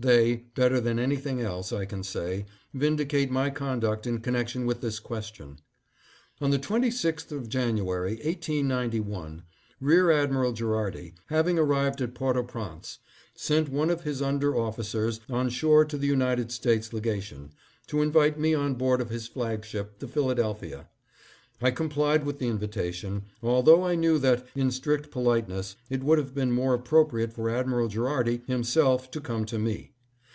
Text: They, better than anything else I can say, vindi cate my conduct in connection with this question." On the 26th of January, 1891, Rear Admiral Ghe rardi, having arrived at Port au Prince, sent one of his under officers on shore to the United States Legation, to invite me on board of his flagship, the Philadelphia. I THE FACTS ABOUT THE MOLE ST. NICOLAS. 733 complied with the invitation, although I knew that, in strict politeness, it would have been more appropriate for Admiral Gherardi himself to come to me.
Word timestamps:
They, 0.00 0.46
better 0.56 0.80
than 0.80 0.98
anything 0.98 1.40
else 1.40 1.72
I 1.72 1.84
can 1.84 2.02
say, 2.02 2.46
vindi 2.74 3.08
cate 3.08 3.30
my 3.30 3.50
conduct 3.50 4.04
in 4.04 4.18
connection 4.18 4.66
with 4.66 4.80
this 4.80 4.98
question." 4.98 5.60
On 6.40 6.50
the 6.50 6.58
26th 6.58 7.30
of 7.30 7.48
January, 7.48 8.14
1891, 8.16 9.44
Rear 9.80 10.10
Admiral 10.10 10.54
Ghe 10.54 10.62
rardi, 10.64 11.14
having 11.26 11.56
arrived 11.56 12.00
at 12.00 12.16
Port 12.16 12.36
au 12.36 12.42
Prince, 12.42 12.98
sent 13.36 13.68
one 13.68 13.90
of 13.90 14.02
his 14.02 14.20
under 14.20 14.56
officers 14.56 15.20
on 15.30 15.48
shore 15.48 15.84
to 15.84 15.96
the 15.96 16.08
United 16.08 16.50
States 16.50 16.92
Legation, 16.92 17.52
to 17.86 18.02
invite 18.02 18.36
me 18.36 18.54
on 18.56 18.74
board 18.74 19.00
of 19.00 19.08
his 19.08 19.28
flagship, 19.28 20.00
the 20.00 20.08
Philadelphia. 20.08 20.88
I 21.64 21.70
THE 21.70 21.76
FACTS 21.76 21.80
ABOUT 21.92 21.92
THE 21.92 21.98
MOLE 22.02 22.12
ST. 22.12 22.18
NICOLAS. 22.18 22.18
733 22.18 22.22
complied 22.24 22.26
with 22.26 22.38
the 22.40 22.48
invitation, 22.48 23.22
although 23.40 23.84
I 23.86 23.94
knew 23.94 24.18
that, 24.18 24.46
in 24.56 24.70
strict 24.72 25.12
politeness, 25.12 25.76
it 25.88 26.02
would 26.02 26.18
have 26.18 26.34
been 26.34 26.50
more 26.50 26.74
appropriate 26.74 27.32
for 27.32 27.48
Admiral 27.48 27.86
Gherardi 27.88 28.42
himself 28.48 29.08
to 29.12 29.20
come 29.20 29.44
to 29.46 29.60
me. 29.60 29.90